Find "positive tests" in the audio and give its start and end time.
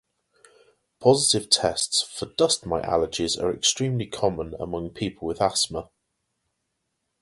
0.99-2.01